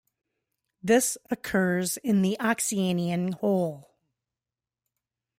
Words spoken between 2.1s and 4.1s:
the oxyanion hole.